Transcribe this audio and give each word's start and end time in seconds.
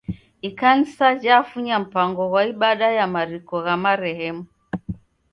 Ikanisa 0.47 1.07
jafunya 1.23 1.75
mpango 1.85 2.21
ghwa 2.29 2.41
ibada 2.51 2.87
ya 2.97 3.05
mariko 3.15 3.55
gha 3.65 3.75
marehemu. 3.83 4.45